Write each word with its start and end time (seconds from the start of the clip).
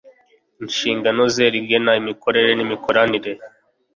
inshingano 0.63 1.21
ze 1.33 1.45
rigena 1.53 1.91
imikorere 2.01 2.49
n 2.55 2.61
imikoranire 2.65 3.31